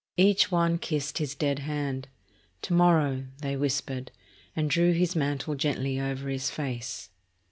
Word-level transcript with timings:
Each 0.17 0.51
one 0.51 0.79
kissed 0.79 1.19
his 1.19 1.35
dead 1.35 1.59
hand. 1.59 2.07
"To 2.63 2.73
morrow," 2.73 3.25
they 3.43 3.55
whispered, 3.55 4.09
and 4.55 4.67
drew 4.67 4.93
his 4.93 5.15
mantle 5.15 5.53
gently 5.53 5.99
over 6.01 6.27
his 6.27 6.49
face. 6.49 7.11